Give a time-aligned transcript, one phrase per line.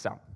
[0.00, 0.29] Sound.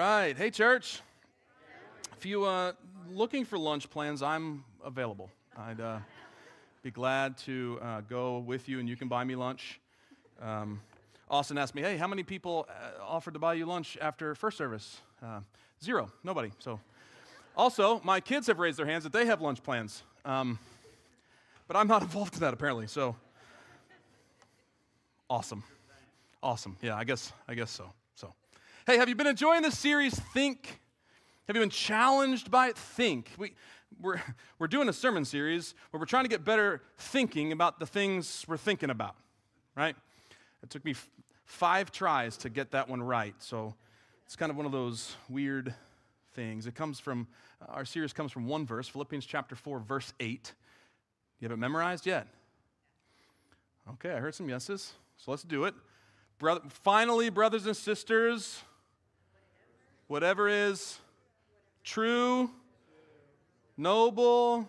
[0.00, 0.36] Right.
[0.36, 1.00] Hey, church.
[2.16, 2.74] If you uh,
[3.10, 5.28] looking for lunch plans, I'm available.
[5.56, 5.98] I'd uh,
[6.84, 9.80] be glad to uh, go with you, and you can buy me lunch.
[10.40, 10.80] Um,
[11.28, 14.56] Austin asked me, "Hey, how many people uh, offered to buy you lunch after first
[14.56, 15.40] service?" Uh,
[15.82, 16.12] zero.
[16.22, 16.52] Nobody.
[16.60, 16.78] So,
[17.56, 20.60] also, my kids have raised their hands that they have lunch plans, um,
[21.66, 22.86] but I'm not involved in that apparently.
[22.86, 23.16] So,
[25.28, 25.64] awesome,
[26.40, 26.76] awesome.
[26.82, 27.92] Yeah, I guess I guess so.
[28.88, 30.80] Hey, have you been enjoying this series, Think?
[31.46, 32.78] Have you been challenged by it?
[32.78, 33.30] Think.
[33.36, 33.52] We,
[34.00, 34.18] we're,
[34.58, 38.46] we're doing a sermon series where we're trying to get better thinking about the things
[38.48, 39.14] we're thinking about,
[39.76, 39.94] right?
[40.62, 41.06] It took me f-
[41.44, 43.34] five tries to get that one right.
[43.40, 43.74] So
[44.24, 45.74] it's kind of one of those weird
[46.32, 46.66] things.
[46.66, 47.28] It comes from,
[47.68, 50.54] our series comes from one verse, Philippians chapter 4, verse 8.
[51.40, 52.26] You have it memorized yet?
[53.90, 54.94] Okay, I heard some yeses.
[55.18, 55.74] So let's do it.
[56.38, 58.62] Brother, finally, brothers and sisters,
[60.08, 60.98] whatever is
[61.84, 62.50] true,
[63.76, 64.66] noble,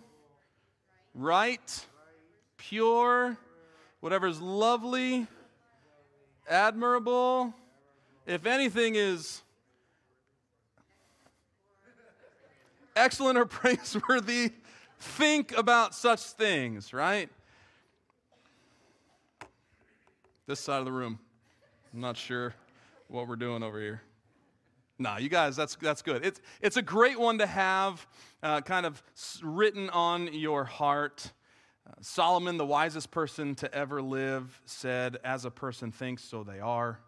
[1.15, 1.85] right,
[2.57, 3.37] pure,
[4.01, 5.25] whatever is lovely,
[6.47, 7.53] admirable,
[8.27, 9.41] if anything is
[12.95, 14.51] excellent or praiseworthy,
[14.99, 17.29] think about such things, right?
[20.45, 21.19] This side of the room,
[21.93, 22.53] I'm not sure
[23.07, 24.01] what we're doing over here.
[25.02, 26.25] No, you guys, that's, that's good.
[26.25, 28.05] It's, it's a great one to have
[28.44, 29.02] uh, kind of
[29.42, 31.32] written on your heart.
[31.87, 36.59] Uh, Solomon, the wisest person to ever live, said, As a person thinks, so they
[36.59, 36.99] are.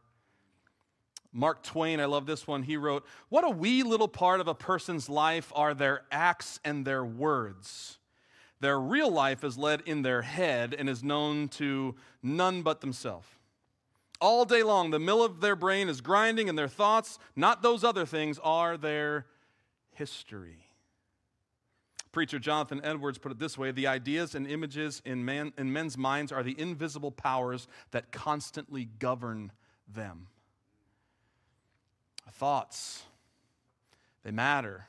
[1.34, 2.64] Mark Twain, I love this one.
[2.64, 6.86] He wrote, What a wee little part of a person's life are their acts and
[6.86, 7.98] their words.
[8.62, 13.28] Their real life is led in their head and is known to none but themselves.
[14.22, 17.84] All day long, the mill of their brain is grinding, and their thoughts, not those
[17.84, 19.26] other things, are their
[19.94, 20.68] history.
[22.12, 25.98] Preacher Jonathan Edwards put it this way The ideas and images in, man, in men's
[25.98, 29.52] minds are the invisible powers that constantly govern
[29.92, 30.28] them.
[32.32, 33.04] Thoughts,
[34.24, 34.88] they matter.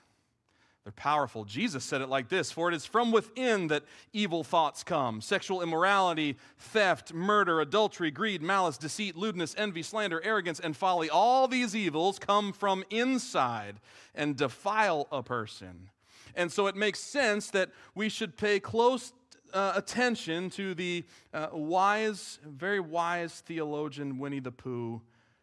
[0.85, 1.45] They're powerful.
[1.45, 5.63] Jesus said it like this For it is from within that evil thoughts come sexual
[5.63, 11.09] immorality, theft, murder, adultery, greed, malice, deceit, lewdness, envy, slander, arrogance, and folly.
[11.09, 13.77] All these evils come from inside
[14.15, 15.91] and defile a person.
[16.35, 19.13] And so it makes sense that we should pay close
[19.53, 25.01] uh, attention to the uh, wise, very wise theologian Winnie the Pooh,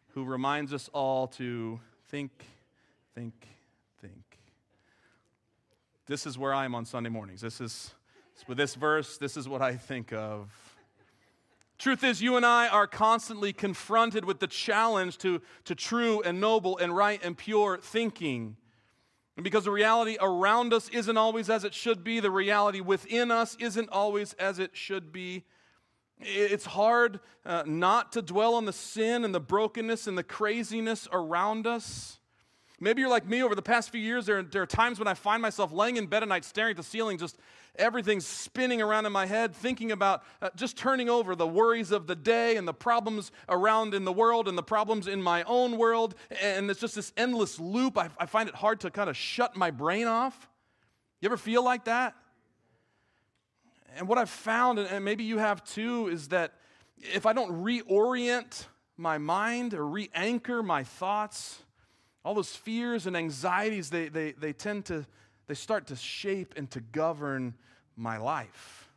[0.08, 2.44] who reminds us all to think,
[3.14, 3.46] think,
[4.02, 4.39] think
[6.10, 7.40] this is where I am on Sunday mornings.
[7.40, 7.94] This is,
[8.48, 10.50] with this verse, this is what I think of.
[11.78, 16.40] Truth is, you and I are constantly confronted with the challenge to, to true and
[16.40, 18.56] noble and right and pure thinking.
[19.36, 23.30] And because the reality around us isn't always as it should be, the reality within
[23.30, 25.44] us isn't always as it should be.
[26.18, 31.06] It's hard uh, not to dwell on the sin and the brokenness and the craziness
[31.12, 32.19] around us.
[32.82, 34.24] Maybe you're like me over the past few years.
[34.24, 36.76] There, there are times when I find myself laying in bed at night, staring at
[36.78, 37.36] the ceiling, just
[37.76, 42.06] everything's spinning around in my head, thinking about uh, just turning over the worries of
[42.06, 45.76] the day and the problems around in the world and the problems in my own
[45.76, 46.14] world.
[46.40, 47.98] And it's just this endless loop.
[47.98, 50.48] I, I find it hard to kind of shut my brain off.
[51.20, 52.14] You ever feel like that?
[53.94, 56.54] And what I've found, and maybe you have too, is that
[56.96, 58.64] if I don't reorient
[58.96, 61.62] my mind or re anchor my thoughts,
[62.24, 65.06] all those fears and anxieties, they, they, they tend to,
[65.46, 67.54] they start to shape and to govern
[67.96, 68.90] my life.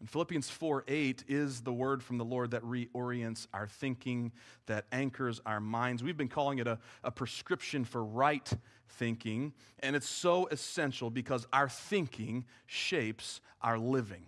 [0.00, 4.32] And Philippians 4 8 is the word from the Lord that reorients our thinking,
[4.66, 6.02] that anchors our minds.
[6.02, 8.50] We've been calling it a, a prescription for right
[8.88, 14.24] thinking, and it's so essential because our thinking shapes our living.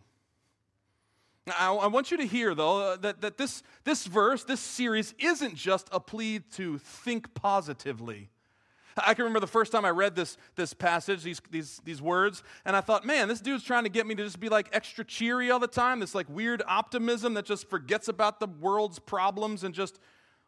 [1.49, 5.15] I, I want you to hear, though, uh, that, that this, this verse, this series,
[5.19, 8.31] isn't just a plea to think positively.
[8.97, 12.43] I can remember the first time I read this, this passage, these, these, these words,
[12.65, 15.05] and I thought, man, this dude's trying to get me to just be like extra
[15.05, 19.65] cheery all the time, this like weird optimism that just forgets about the world's problems
[19.65, 19.99] and just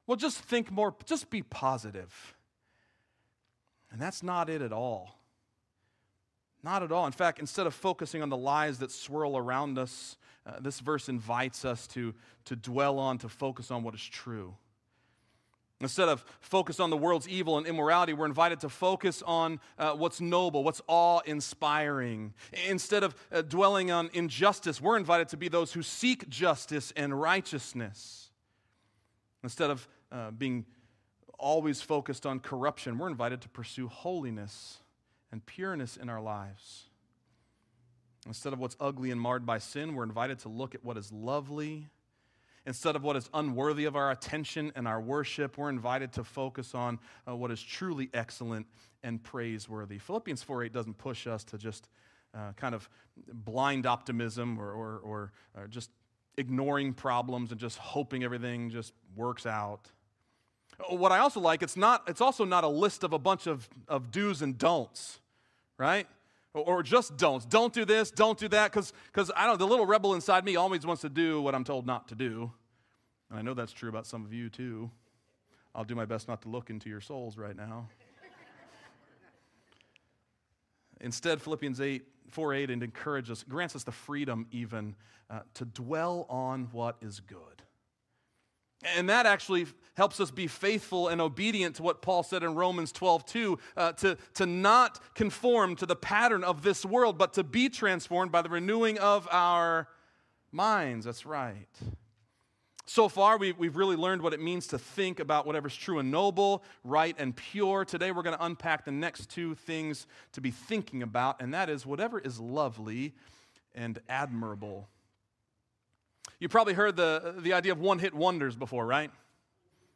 [0.07, 2.37] Well, just think more, just be positive.
[3.91, 5.19] And that's not it at all.
[6.63, 7.07] Not at all.
[7.07, 11.09] In fact, instead of focusing on the lies that swirl around us, uh, this verse
[11.09, 12.15] invites us to,
[12.45, 14.55] to dwell on, to focus on what is true.
[15.81, 19.93] Instead of focus on the world's evil and immorality, we're invited to focus on uh,
[19.93, 22.33] what's noble, what's awe inspiring.
[22.69, 27.21] Instead of uh, dwelling on injustice, we're invited to be those who seek justice and
[27.21, 28.31] righteousness.
[29.43, 30.65] Instead of uh, being
[31.39, 34.79] always focused on corruption, we're invited to pursue holiness
[35.33, 36.85] and pureness in our lives.
[38.27, 41.13] Instead of what's ugly and marred by sin, we're invited to look at what is
[41.13, 41.89] lovely
[42.67, 46.75] Instead of what is unworthy of our attention and our worship, we're invited to focus
[46.75, 46.99] on
[47.29, 48.67] uh, what is truly excellent
[49.03, 49.99] and praiseworthy.
[49.99, 51.89] Philippians 4 8 doesn't push us to just
[52.35, 52.89] uh, kind of
[53.33, 55.91] blind optimism or, or, or, or just
[56.39, 59.91] ignoring problems and just hoping everything just works out.
[60.89, 63.69] What I also like, it's, not, it's also not a list of a bunch of,
[63.89, 65.21] of do's and don'ts,
[65.77, 66.09] right?
[66.55, 67.45] Or just don'ts.
[67.45, 68.93] Don't do this, don't do that, because
[69.37, 72.09] I don't the little rebel inside me always wants to do what I'm told not
[72.09, 72.53] to do.
[73.29, 74.91] And I know that's true about some of you too.
[75.75, 77.89] I'll do my best not to look into your souls right now.
[81.01, 84.95] Instead, Philippians 8, 4 8, and encourages grants us the freedom even
[85.29, 87.64] uh, to dwell on what is good.
[88.97, 89.67] And that actually
[89.97, 93.93] helps us be faithful and obedient to what Paul said in Romans 12, 2, uh,
[93.93, 98.43] to, to not conform to the pattern of this world, but to be transformed by
[98.43, 99.89] the renewing of our
[100.53, 101.07] minds.
[101.07, 101.69] That's right.
[102.87, 106.11] So far, we, we've really learned what it means to think about whatever's true and
[106.11, 107.85] noble, right and pure.
[107.85, 111.71] Today, we're going to unpack the next two things to be thinking about, and that
[111.71, 113.15] is whatever is lovely
[113.75, 114.89] and admirable.
[116.39, 119.11] You probably heard the, the idea of one hit wonders before, right?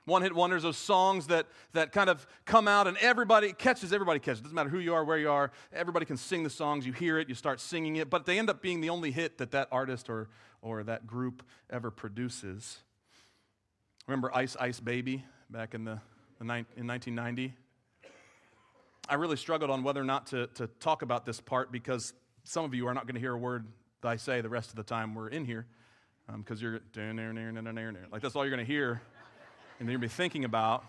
[0.09, 4.19] One hit wonders, those songs that, that kind of come out and everybody catches, everybody
[4.19, 4.41] catches.
[4.41, 6.87] It doesn't matter who you are, where you are, everybody can sing the songs.
[6.87, 9.37] You hear it, you start singing it, but they end up being the only hit
[9.39, 10.31] that that artist or,
[10.63, 12.79] or that group ever produces.
[14.07, 16.01] Remember Ice Ice Baby back in, the,
[16.39, 17.53] the in 1990?
[19.11, 22.15] I really struggled on whether or not to, to talk about this part because
[22.45, 23.67] some of you are not going to hear a word
[24.01, 25.67] that I say the rest of the time we're in here
[26.37, 29.01] because um, you're doing, like that's all you're going to hear
[29.81, 30.85] and then to be thinking about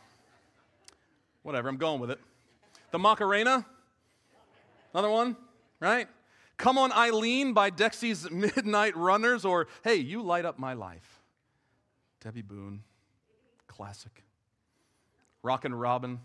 [1.44, 2.20] whatever i'm going with it.
[2.92, 3.66] The macarena
[4.94, 5.38] another one
[5.80, 6.08] right?
[6.58, 11.22] Come on eileen by dexy's midnight runners or hey you light up my life.
[12.22, 12.84] Debbie boone
[13.68, 14.24] classic.
[15.42, 16.20] Rockin' robin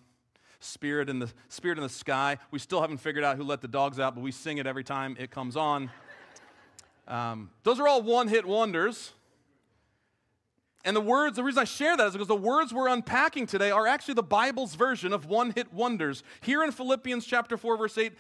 [0.59, 2.39] spirit in the spirit in the sky.
[2.51, 4.83] We still haven't figured out who let the dogs out but we sing it every
[4.83, 5.91] time it comes on
[7.07, 9.13] um, those are all one hit wonders.
[10.87, 13.71] And the words, the reason I share that is because the words we're unpacking today
[13.71, 16.23] are actually the Bible's version of one hit wonders.
[16.43, 18.13] Here in Philippians chapter 4, verse 8,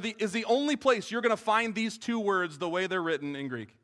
[0.00, 3.02] the, is the only place you're going to find these two words the way they're
[3.02, 3.76] written in Greek.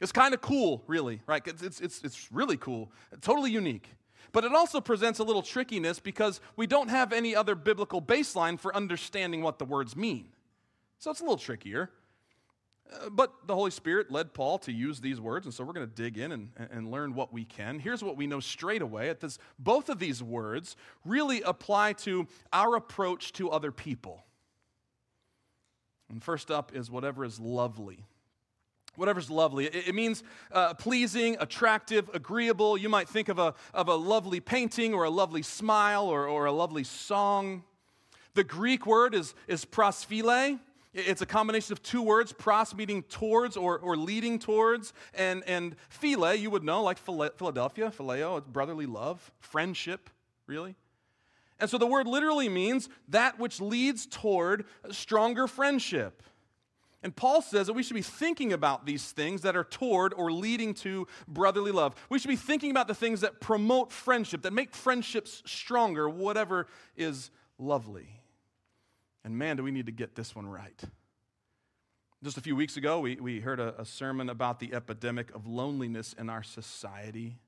[0.00, 1.42] It's kind of cool, really, right?
[1.44, 3.90] It's, it's, it's, it's really cool, totally unique.
[4.32, 8.60] But it also presents a little trickiness because we don't have any other biblical baseline
[8.60, 10.28] for understanding what the words mean.
[10.98, 11.90] So it's a little trickier.
[12.92, 15.88] Uh, but the Holy Spirit led Paul to use these words, and so we're going
[15.88, 17.78] to dig in and, and learn what we can.
[17.78, 22.76] Here's what we know straight away this, both of these words really apply to our
[22.76, 24.24] approach to other people.
[26.10, 28.04] And first up is whatever is lovely.
[28.96, 29.66] Whatever's lovely.
[29.66, 32.76] It, it means uh, pleasing, attractive, agreeable.
[32.76, 36.46] You might think of a, of a lovely painting or a lovely smile or, or
[36.46, 37.62] a lovely song.
[38.34, 40.58] The Greek word is, is prosphile.
[40.92, 45.76] It's a combination of two words, pros meaning towards or, or leading towards, and, and
[45.88, 50.10] phile, you would know, like Philadelphia, phileo, brotherly love, friendship,
[50.48, 50.74] really.
[51.60, 56.22] And so the word literally means that which leads toward stronger friendship.
[57.02, 60.32] And Paul says that we should be thinking about these things that are toward or
[60.32, 61.94] leading to brotherly love.
[62.10, 66.66] We should be thinking about the things that promote friendship, that make friendships stronger, whatever
[66.96, 68.19] is lovely.
[69.24, 70.80] And man, do we need to get this one right.
[72.22, 75.46] Just a few weeks ago, we, we heard a, a sermon about the epidemic of
[75.46, 77.38] loneliness in our society.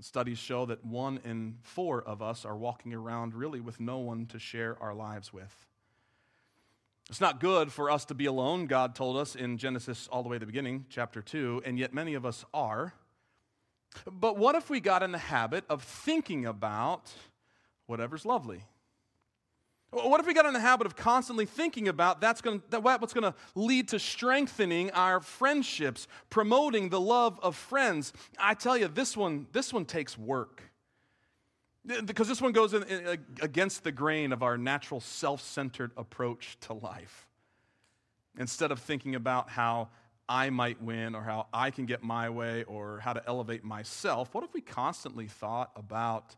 [0.00, 4.26] Studies show that one in four of us are walking around really with no one
[4.26, 5.66] to share our lives with.
[7.08, 10.28] It's not good for us to be alone, God told us in Genesis all the
[10.28, 12.94] way to the beginning, chapter 2, and yet many of us are.
[14.10, 17.12] But what if we got in the habit of thinking about
[17.86, 18.64] whatever's lovely?
[20.04, 23.14] What if we got in the habit of constantly thinking about that's going that what's
[23.14, 28.12] going to lead to strengthening our friendships, promoting the love of friends?
[28.38, 30.62] I tell you, this one this one takes work.
[32.04, 36.72] Because this one goes in, in, against the grain of our natural self-centered approach to
[36.72, 37.28] life.
[38.38, 39.88] Instead of thinking about how
[40.28, 44.34] I might win or how I can get my way or how to elevate myself,
[44.34, 46.34] what if we constantly thought about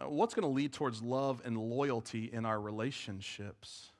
[0.00, 3.90] what's going to lead towards love and loyalty in our relationships?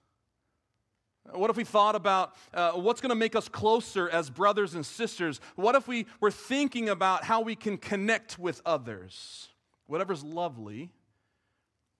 [1.30, 4.84] What if we thought about uh, what's going to make us closer as brothers and
[4.84, 5.40] sisters?
[5.54, 9.49] What if we were thinking about how we can connect with others?
[9.87, 10.90] Whatever's lovely,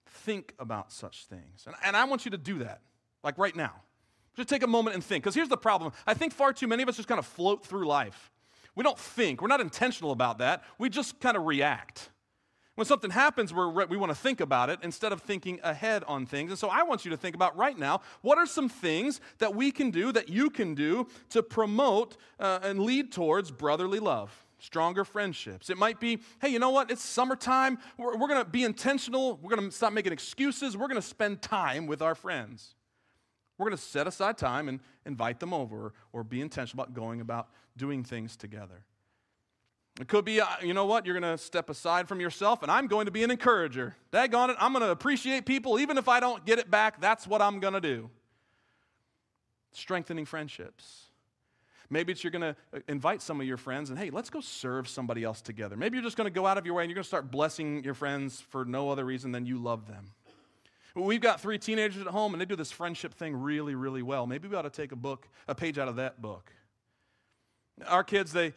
[0.05, 1.63] think about such things.
[1.65, 2.81] And, and I want you to do that,
[3.23, 3.73] like right now.
[4.35, 5.23] Just take a moment and think.
[5.23, 7.65] Because here's the problem I think far too many of us just kind of float
[7.65, 8.31] through life.
[8.75, 10.63] We don't think, we're not intentional about that.
[10.79, 12.09] We just kind of react.
[12.75, 16.25] When something happens, we're, we want to think about it instead of thinking ahead on
[16.25, 16.49] things.
[16.49, 19.53] And so I want you to think about right now what are some things that
[19.53, 24.45] we can do, that you can do to promote uh, and lead towards brotherly love?
[24.59, 25.69] stronger friendships.
[25.69, 26.89] It might be, hey, you know what?
[26.89, 27.77] It's summertime.
[27.97, 29.37] We're, we're going to be intentional.
[29.41, 30.77] We're going to stop making excuses.
[30.77, 32.73] We're going to spend time with our friends.
[33.57, 37.19] We're going to set aside time and invite them over or be intentional about going
[37.19, 38.85] about doing things together.
[40.01, 42.71] It could be, uh, you know what, you're going to step aside from yourself and
[42.71, 43.95] I'm going to be an encourager.
[44.11, 46.99] Daggone it, I'm going to appreciate people even if I don't get it back.
[46.99, 48.09] That's what I'm going to do.
[49.71, 51.03] Strengthening friendships.
[51.91, 54.41] Maybe it's you're going to uh, invite some of your friends and, hey, let's go
[54.41, 55.75] serve somebody else together.
[55.75, 57.29] Maybe you're just going to go out of your way and you're going to start
[57.29, 60.05] blessing your friends for no other reason than you love them.
[60.95, 64.25] We've got three teenagers at home and they do this friendship thing really, really well.
[64.25, 66.51] Maybe we ought to take a book, a page out of that book.
[67.87, 68.53] Our kids, they,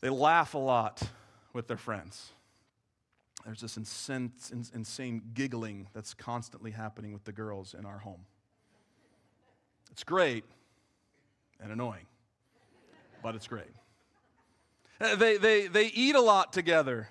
[0.00, 1.02] they laugh a lot
[1.52, 2.32] with their friends.
[3.44, 4.32] There's this insane,
[4.74, 8.26] insane giggling that's constantly happening with the girls in our home.
[9.90, 10.44] It's great
[11.60, 12.06] and annoying
[13.22, 13.70] but it's great.
[15.00, 17.08] Uh, they, they, they eat a lot together.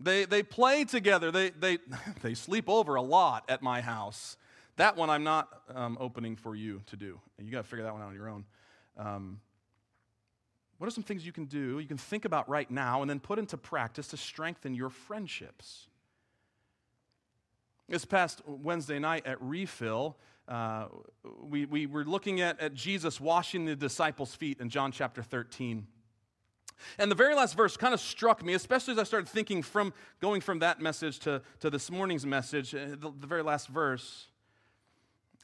[0.00, 1.30] They, they play together.
[1.30, 1.78] They, they,
[2.22, 4.36] they sleep over a lot at my house.
[4.76, 7.20] That one I'm not um, opening for you to do.
[7.38, 8.44] You got to figure that one out on your own.
[8.96, 9.40] Um,
[10.78, 13.20] what are some things you can do, you can think about right now, and then
[13.20, 15.88] put into practice to strengthen your friendships?
[17.88, 20.16] This past Wednesday night at Refill,
[20.46, 20.86] uh,
[21.42, 25.86] we, we were looking at, at Jesus washing the disciples' feet in John chapter 13.
[26.98, 29.92] And the very last verse kind of struck me, especially as I started thinking from
[30.20, 34.28] going from that message to, to this morning's message, uh, the, the very last verse.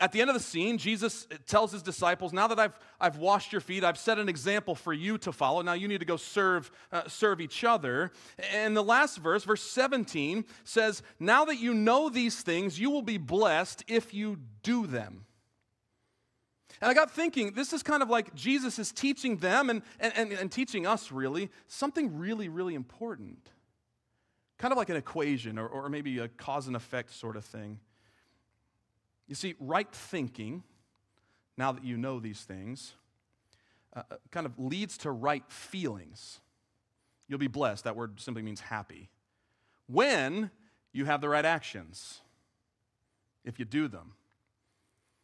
[0.00, 3.52] At the end of the scene, Jesus tells his disciples, Now that I've, I've washed
[3.52, 5.62] your feet, I've set an example for you to follow.
[5.62, 8.10] Now you need to go serve, uh, serve each other.
[8.52, 13.02] And the last verse, verse 17, says, Now that you know these things, you will
[13.02, 15.26] be blessed if you do them.
[16.80, 20.12] And I got thinking, this is kind of like Jesus is teaching them and, and,
[20.16, 23.48] and, and teaching us, really, something really, really important.
[24.58, 27.78] Kind of like an equation or, or maybe a cause and effect sort of thing.
[29.26, 30.62] You see, right thinking,
[31.56, 32.94] now that you know these things,
[33.96, 36.40] uh, uh, kind of leads to right feelings.
[37.28, 37.84] You'll be blessed.
[37.84, 39.08] That word simply means happy.
[39.86, 40.50] When
[40.92, 42.20] you have the right actions,
[43.44, 44.12] if you do them.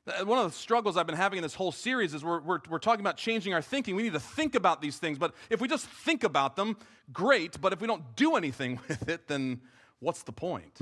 [0.06, 2.60] Uh, one of the struggles I've been having in this whole series is we're, we're,
[2.68, 3.96] we're, talking about changing our thinking.
[3.96, 6.76] We need to think about these things, but if we just think about them,
[7.12, 9.60] great, but if we don't do anything with it, then
[9.98, 10.78] what's the point?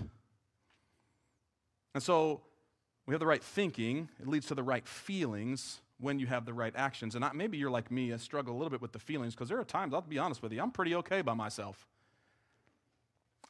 [1.94, 2.42] And so
[3.08, 6.52] we have the right thinking, it leads to the right feelings when you have the
[6.52, 7.14] right actions.
[7.14, 9.48] And I, maybe you're like me, I struggle a little bit with the feelings because
[9.48, 11.86] there are times, I'll be honest with you, I'm pretty okay by myself.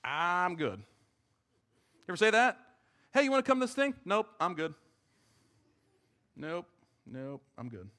[0.05, 0.79] I'm good.
[0.79, 2.57] You ever say that?
[3.13, 3.95] Hey, you want to come to this thing?
[4.05, 4.75] Nope, I'm good.
[6.37, 6.67] Nope,
[7.05, 7.91] nope, I'm good.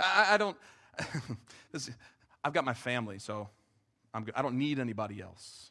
[0.00, 0.56] I, I don't,
[1.70, 1.88] this,
[2.42, 3.48] I've got my family, so
[4.12, 4.34] I'm good.
[4.36, 5.70] I don't need anybody else.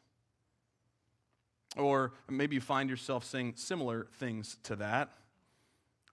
[1.78, 5.10] Or maybe you find yourself saying similar things to that.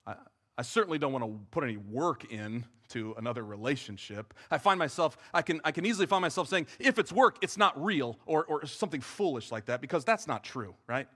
[0.06, 0.14] I,
[0.56, 4.34] I certainly don't want to put any work in to another relationship.
[4.50, 7.56] I find myself, I can, I can easily find myself saying, if it's work, it's
[7.56, 11.06] not real, or, or something foolish like that, because that's not true, right?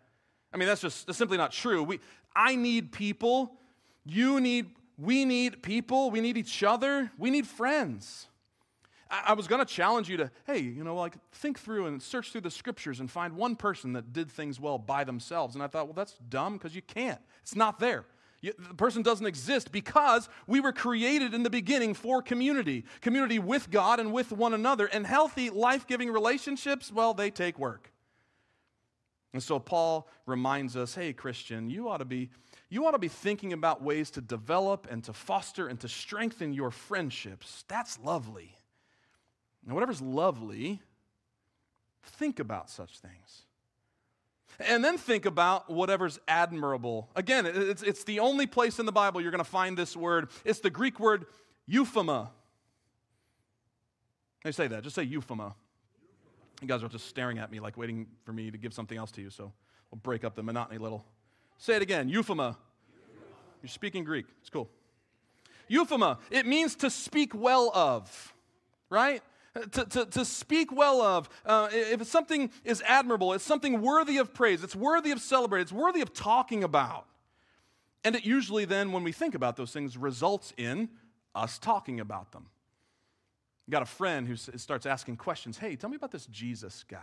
[0.52, 1.82] I mean, that's just that's simply not true.
[1.82, 1.98] We,
[2.36, 3.56] I need people.
[4.04, 4.66] You need,
[4.98, 6.12] we need people.
[6.12, 7.10] We need each other.
[7.18, 8.28] We need friends.
[9.10, 12.32] I was going to challenge you to, hey, you know, like think through and search
[12.32, 15.54] through the scriptures and find one person that did things well by themselves.
[15.54, 17.20] And I thought, well, that's dumb because you can't.
[17.42, 18.06] It's not there.
[18.40, 23.38] You, the person doesn't exist because we were created in the beginning for community community
[23.38, 24.86] with God and with one another.
[24.86, 27.90] And healthy, life giving relationships, well, they take work.
[29.32, 32.30] And so Paul reminds us hey, Christian, you ought to be.
[32.70, 36.52] You ought to be thinking about ways to develop and to foster and to strengthen
[36.52, 37.64] your friendships.
[37.68, 38.56] That's lovely.
[39.64, 40.82] And whatever's lovely,
[42.02, 43.42] think about such things.
[44.60, 47.10] And then think about whatever's admirable.
[47.16, 50.28] Again, it's, it's the only place in the Bible you're going to find this word.
[50.44, 51.26] It's the Greek word
[51.68, 52.28] euphema.
[54.44, 54.84] They say that.
[54.84, 55.54] Just say euphema.
[56.60, 59.10] You guys are just staring at me like waiting for me to give something else
[59.12, 59.52] to you, so
[59.90, 61.04] we'll break up the monotony a little.
[61.58, 62.56] Say it again euphema.
[63.62, 64.26] You're speaking Greek.
[64.40, 64.68] It's cool.
[65.70, 68.34] Euphema, it means to speak well of,
[68.90, 69.22] right?
[69.72, 71.28] To, to, to speak well of.
[71.46, 75.72] Uh, if something is admirable, it's something worthy of praise, it's worthy of celebrate, it's
[75.72, 77.06] worthy of talking about.
[78.02, 80.90] And it usually then, when we think about those things, results in
[81.34, 82.46] us talking about them.
[83.66, 85.56] You got a friend who starts asking questions.
[85.56, 86.98] Hey, tell me about this Jesus guy.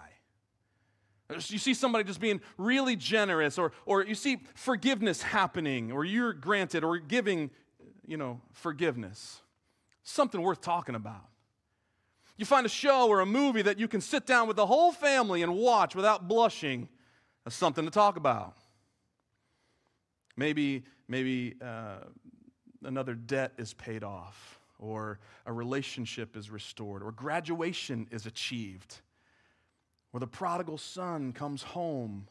[1.47, 6.33] You see somebody just being really generous, or, or you see forgiveness happening, or you're
[6.33, 7.49] granted, or giving,
[8.05, 9.41] you know, forgiveness.
[10.03, 11.30] Something worth talking about.
[12.41, 14.91] You find a show or a movie that you can sit down with the whole
[14.91, 16.89] family and watch without blushing.
[17.43, 18.55] That's something to talk about.
[20.35, 21.97] Maybe, maybe uh,
[22.83, 29.01] another debt is paid off, or a relationship is restored, or graduation is achieved,
[30.11, 32.27] or the prodigal son comes home,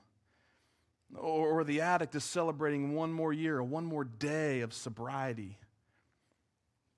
[1.16, 5.56] or, or the addict is celebrating one more year, or one more day of sobriety.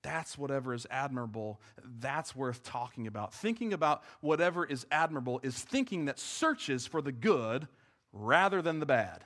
[0.03, 1.59] That's whatever is admirable.
[1.99, 3.33] That's worth talking about.
[3.33, 7.67] Thinking about whatever is admirable is thinking that searches for the good
[8.11, 9.23] rather than the bad.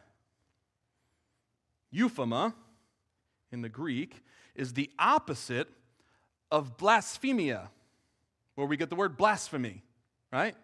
[1.93, 2.53] Euphema
[3.51, 4.23] in the Greek
[4.55, 5.67] is the opposite
[6.51, 7.69] of blasphemia,
[8.55, 9.83] where we get the word blasphemy,
[10.31, 10.55] right?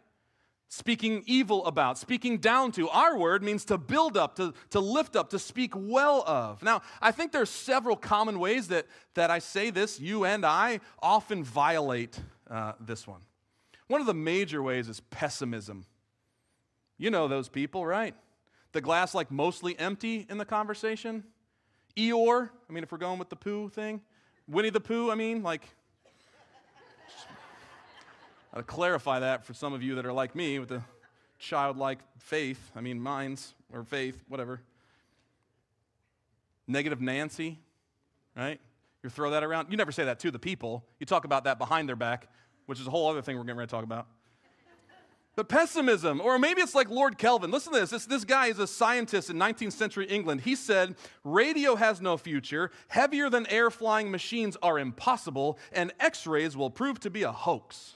[0.75, 2.89] Speaking evil about, speaking down to.
[2.89, 6.63] Our word means to build up, to, to lift up, to speak well of.
[6.63, 9.99] Now, I think there's several common ways that, that I say this.
[9.99, 13.21] You and I often violate uh, this one.
[13.85, 15.85] One of the major ways is pessimism.
[16.97, 18.15] You know those people, right?
[18.71, 21.23] The glass like mostly empty in the conversation.
[21.95, 24.01] Eeyore, I mean, if we're going with the Pooh thing,
[24.47, 25.69] Winnie the Pooh, I mean, like
[28.53, 30.81] i to clarify that for some of you that are like me with the
[31.39, 32.71] childlike faith.
[32.75, 34.61] I mean, minds or faith, whatever.
[36.67, 37.59] Negative Nancy,
[38.35, 38.59] right?
[39.03, 39.69] You throw that around.
[39.69, 40.85] You never say that to the people.
[40.99, 42.29] You talk about that behind their back,
[42.67, 44.07] which is a whole other thing we're getting ready to talk about.
[45.35, 47.49] But pessimism, or maybe it's like Lord Kelvin.
[47.49, 47.89] Listen to this.
[47.89, 48.05] this.
[48.05, 50.41] This guy is a scientist in 19th century England.
[50.41, 56.27] He said, Radio has no future, heavier than air flying machines are impossible, and x
[56.27, 57.95] rays will prove to be a hoax.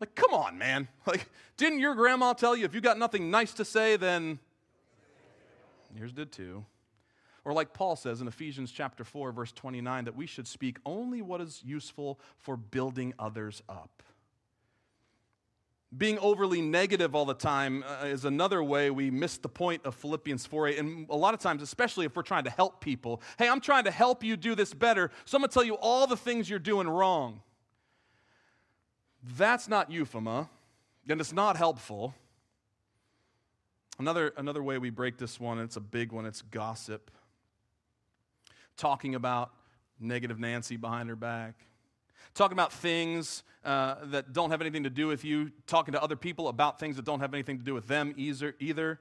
[0.00, 0.88] Like, come on, man.
[1.06, 4.38] Like, didn't your grandma tell you if you got nothing nice to say, then
[5.94, 6.64] yours did too?
[7.44, 11.22] Or like Paul says in Ephesians chapter 4 verse 29 that we should speak only
[11.22, 14.02] what is useful for building others up.
[15.96, 19.96] Being overly negative all the time uh, is another way we miss the point of
[19.96, 20.78] Philippians 4 8.
[20.78, 23.84] And a lot of times, especially if we're trying to help people, hey, I'm trying
[23.84, 25.10] to help you do this better.
[25.24, 27.42] So I'm going to tell you all the things you're doing wrong.
[29.22, 30.48] That's not euphema,
[31.08, 32.14] and it's not helpful.
[33.98, 37.10] Another, another way we break this one, and it's a big one, it's gossip.
[38.76, 39.50] Talking about
[39.98, 41.66] negative Nancy behind her back.
[42.34, 45.52] Talking about things uh, that don't have anything to do with you.
[45.66, 48.54] Talking to other people about things that don't have anything to do with them either.
[48.58, 49.00] either.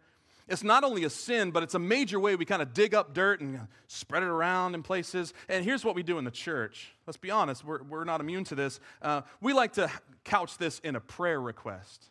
[0.49, 3.13] It's not only a sin, but it's a major way we kind of dig up
[3.13, 5.33] dirt and spread it around in places.
[5.47, 6.91] And here's what we do in the church.
[7.05, 8.79] Let's be honest, we're, we're not immune to this.
[9.01, 9.91] Uh, we like to
[10.23, 12.09] couch this in a prayer request.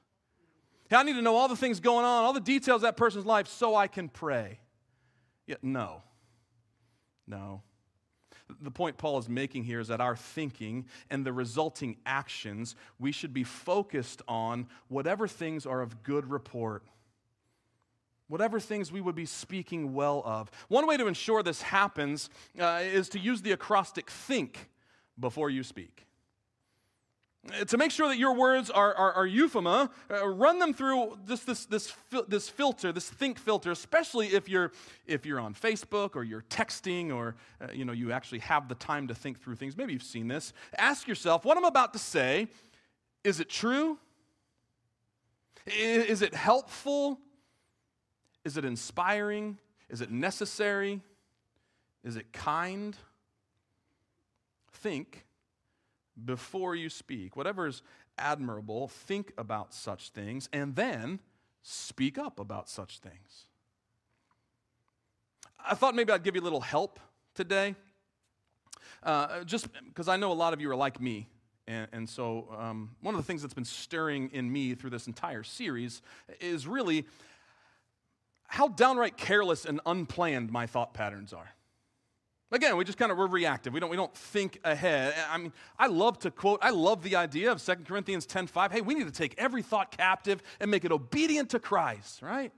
[0.88, 2.96] Hey, I need to know all the things going on, all the details of that
[2.96, 4.60] person's life so I can pray.
[5.46, 6.02] Yet, no.
[7.26, 7.62] No.
[8.60, 13.10] The point Paul is making here is that our thinking and the resulting actions, we
[13.10, 16.84] should be focused on whatever things are of good report
[18.28, 20.50] whatever things we would be speaking well of.
[20.68, 24.70] One way to ensure this happens uh, is to use the acrostic think
[25.18, 26.04] before you speak.
[27.48, 31.16] Uh, to make sure that your words are, are, are euphema, uh, run them through
[31.24, 31.94] this, this, this,
[32.26, 34.72] this filter, this think filter, especially if you're,
[35.06, 38.74] if you're on Facebook or you're texting or uh, you, know, you actually have the
[38.74, 39.76] time to think through things.
[39.76, 40.52] Maybe you've seen this.
[40.76, 42.48] Ask yourself, what I'm about to say,
[43.24, 43.98] is it true?
[45.66, 47.20] Is it helpful?
[48.44, 49.58] Is it inspiring?
[49.88, 51.00] Is it necessary?
[52.04, 52.96] Is it kind?
[54.72, 55.26] Think
[56.24, 57.36] before you speak.
[57.36, 57.82] Whatever is
[58.16, 61.20] admirable, think about such things and then
[61.62, 63.46] speak up about such things.
[65.64, 67.00] I thought maybe I'd give you a little help
[67.34, 67.74] today,
[69.02, 71.28] uh, just because I know a lot of you are like me.
[71.66, 75.06] And, and so, um, one of the things that's been stirring in me through this
[75.06, 76.00] entire series
[76.40, 77.04] is really
[78.48, 81.54] how downright careless and unplanned my thought patterns are.
[82.50, 83.74] Again, we just kind of we're reactive.
[83.74, 85.14] We don't, we don't think ahead.
[85.30, 88.72] I mean, I love to quote, I love the idea of 2 Corinthians 10:5.
[88.72, 92.50] Hey, we need to take every thought captive and make it obedient to Christ, right?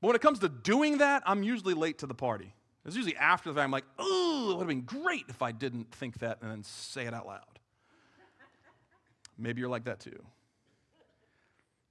[0.00, 2.54] But when it comes to doing that, I'm usually late to the party.
[2.84, 3.64] It's usually after the fact.
[3.64, 6.62] I'm like, oh, it would have been great if I didn't think that and then
[6.62, 7.58] say it out loud.
[9.36, 10.22] Maybe you're like that too.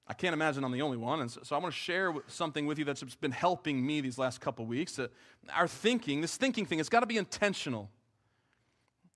[0.07, 1.21] I can't imagine I'm the only one.
[1.21, 4.17] And so, so I want to share something with you that's been helping me these
[4.17, 4.99] last couple weeks.
[4.99, 5.07] Uh,
[5.53, 7.89] our thinking, this thinking thing, it's got to be intentional.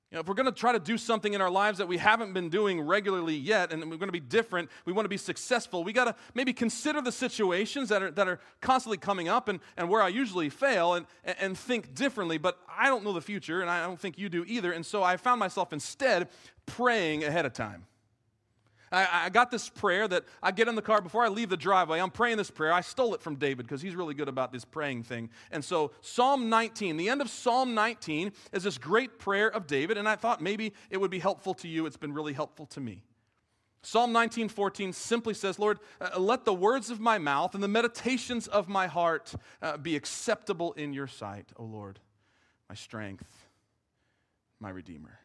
[0.09, 1.97] You know, if we're going to try to do something in our lives that we
[1.97, 5.17] haven't been doing regularly yet, and we're going to be different, we want to be
[5.17, 9.47] successful, we got to maybe consider the situations that are, that are constantly coming up
[9.49, 12.39] and, and where I usually fail and, and think differently.
[12.39, 14.71] But I don't know the future, and I don't think you do either.
[14.71, 16.29] And so I found myself instead
[16.65, 17.85] praying ahead of time.
[18.91, 21.57] I, I, got this prayer that I get in the car before I leave the
[21.57, 21.99] driveway.
[21.99, 22.73] I'm praying this prayer.
[22.73, 25.29] I stole it from David because he's really good about this praying thing.
[25.51, 29.97] And so, Psalm 19, the end of Psalm 19 is this great prayer of David,
[29.97, 31.85] and I thought maybe it would be helpful to you.
[31.85, 33.03] It's been really helpful to me.
[33.81, 38.47] Psalm 19:14 simply says, "Lord, uh, let the words of my mouth and the meditations
[38.47, 41.99] of my heart uh, be acceptable in your sight, O Lord,
[42.67, 43.47] my strength,
[44.59, 45.19] my redeemer."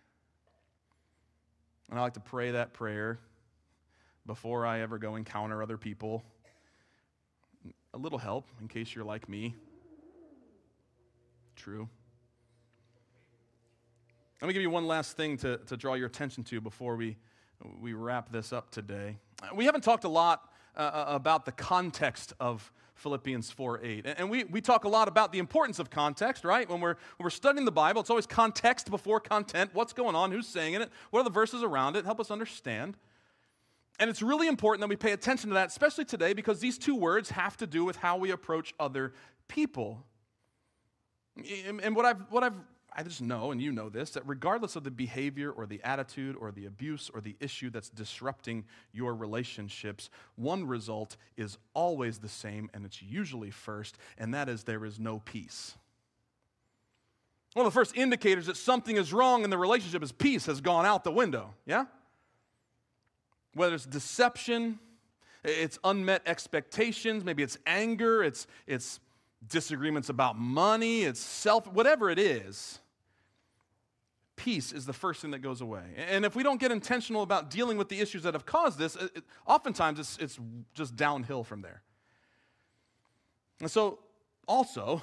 [1.91, 3.19] And I like to pray that prayer
[4.27, 6.25] before I ever go encounter other people.
[7.93, 9.55] A little help in case you're like me.
[11.57, 11.89] True.
[14.41, 17.17] Let me give you one last thing to, to draw your attention to before we,
[17.81, 19.17] we wrap this up today.
[19.55, 24.07] We haven't talked a lot uh, uh about the context of Philippians 4 8.
[24.19, 26.69] And we, we talk a lot about the importance of context, right?
[26.69, 29.71] When we're, when we're studying the Bible, it's always context before content.
[29.73, 30.31] What's going on?
[30.31, 30.91] Who's saying it?
[31.11, 32.05] What are the verses around it?
[32.05, 32.97] Help us understand.
[33.99, 36.97] And it's really important that we pay attention to that, especially today, because these two
[36.97, 39.13] words have to do with how we approach other
[39.47, 40.05] people.
[41.37, 42.57] And what I've, what I've,
[42.93, 46.37] I just know, and you know this, that regardless of the behavior or the attitude
[46.39, 52.29] or the abuse or the issue that's disrupting your relationships, one result is always the
[52.29, 55.77] same, and it's usually first, and that is there is no peace.
[57.55, 60.61] One of the first indicators that something is wrong in the relationship is peace has
[60.61, 61.55] gone out the window.
[61.65, 61.85] Yeah?
[63.55, 64.79] Whether it's deception,
[65.45, 69.01] it's unmet expectations, maybe it's anger, it's, it's
[69.47, 72.81] disagreements about money, it's self, whatever it is,
[74.37, 75.83] peace is the first thing that goes away.
[75.97, 78.97] And if we don't get intentional about dealing with the issues that have caused this,
[78.97, 80.39] it, oftentimes it's, it's
[80.75, 81.83] just downhill from there.
[83.61, 84.01] And so,
[84.47, 85.03] also,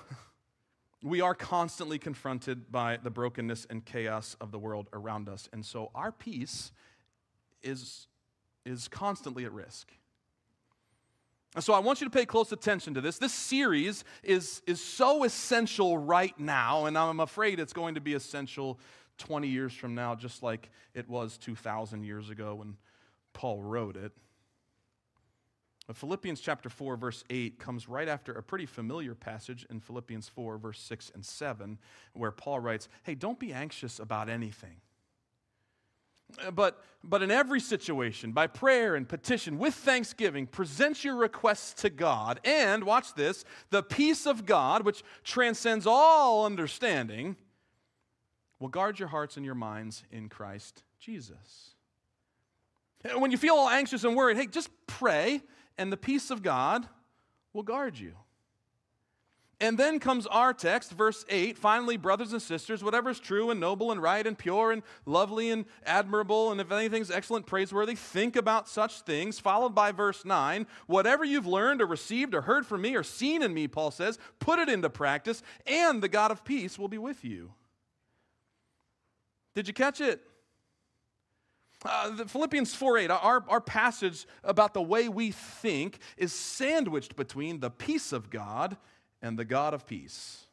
[1.04, 5.48] we are constantly confronted by the brokenness and chaos of the world around us.
[5.54, 6.72] And so, our peace
[7.64, 8.08] is
[8.66, 9.92] is constantly at risk.
[11.54, 13.18] And so I want you to pay close attention to this.
[13.18, 18.14] This series is, is so essential right now, and I'm afraid it's going to be
[18.14, 18.80] essential
[19.18, 22.78] 20 years from now, just like it was 2,000 years ago when
[23.34, 24.14] Paul wrote it.
[25.88, 30.30] But Philippians chapter 4, verse 8 comes right after a pretty familiar passage in Philippians
[30.30, 31.78] 4, verse 6 and 7,
[32.14, 34.78] where Paul writes, Hey, don't be anxious about anything.
[36.54, 41.90] But, but in every situation, by prayer and petition, with thanksgiving, present your requests to
[41.90, 42.40] God.
[42.44, 47.36] And, watch this, the peace of God, which transcends all understanding,
[48.60, 51.76] will guard your hearts and your minds in Christ Jesus.
[53.16, 55.42] When you feel all anxious and worried, hey, just pray,
[55.78, 56.88] and the peace of God
[57.54, 58.14] will guard you.
[59.62, 61.56] And then comes our text, verse 8.
[61.56, 65.52] Finally, brothers and sisters, whatever is true and noble and right and pure and lovely
[65.52, 69.38] and admirable, and if anything's excellent, praiseworthy, think about such things.
[69.38, 70.66] Followed by verse 9.
[70.88, 74.18] Whatever you've learned or received or heard from me or seen in me, Paul says,
[74.40, 77.54] put it into practice, and the God of peace will be with you.
[79.54, 80.22] Did you catch it?
[81.86, 87.60] Uh, Philippians 4 8, our, our passage about the way we think is sandwiched between
[87.60, 88.76] the peace of God
[89.22, 90.46] and the God of peace.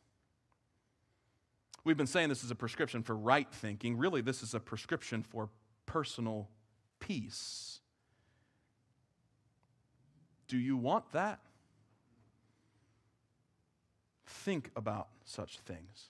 [1.85, 3.96] We've been saying this is a prescription for right thinking.
[3.96, 5.48] Really, this is a prescription for
[5.87, 6.48] personal
[7.00, 7.81] peace.
[10.48, 11.40] Do you want that?
[14.26, 16.09] Think about such things.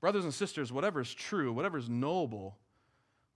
[0.00, 2.58] Brothers and sisters, whatever is true, whatever is noble,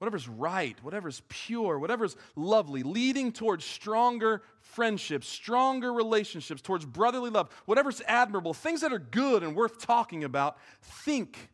[0.00, 7.50] whatever's right, whatever's pure, whatever's lovely, leading towards stronger friendships, stronger relationships, towards brotherly love,
[7.66, 11.50] whatever's admirable, things that are good and worth talking about, think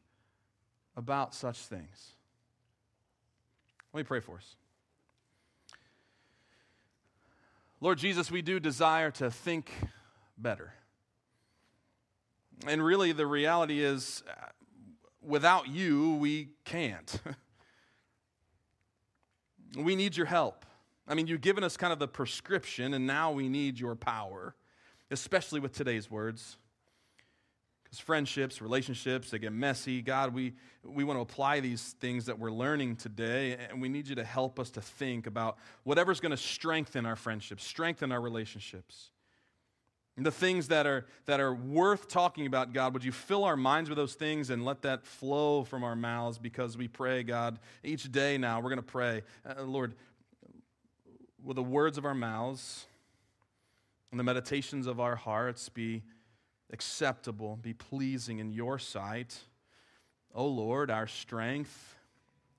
[0.96, 2.12] about such things.
[3.92, 4.54] Let me pray for us.
[7.80, 9.72] Lord Jesus, we do desire to think
[10.38, 10.72] better.
[12.64, 14.50] And really, the reality is, uh,
[15.20, 17.20] without you, we can't.
[19.84, 20.64] we need your help.
[21.08, 24.54] I mean, you've given us kind of the prescription, and now we need your power,
[25.10, 26.56] especially with today's words.
[27.84, 30.02] Because friendships, relationships, they get messy.
[30.02, 34.08] God, we, we want to apply these things that we're learning today, and we need
[34.08, 38.20] you to help us to think about whatever's going to strengthen our friendships, strengthen our
[38.20, 39.10] relationships.
[40.18, 43.90] The things that are, that are worth talking about, God, would you fill our minds
[43.90, 48.10] with those things and let that flow from our mouths because we pray, God, each
[48.10, 49.22] day now we're going to pray.
[49.44, 49.94] Uh, Lord,
[51.44, 52.86] will the words of our mouths
[54.10, 56.02] and the meditations of our hearts be
[56.72, 59.38] acceptable, be pleasing in your sight?
[60.34, 61.94] O oh Lord, our strength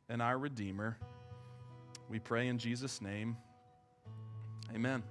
[0.09, 0.97] and our Redeemer.
[2.09, 3.35] We pray in Jesus' name.
[4.73, 5.03] Amen.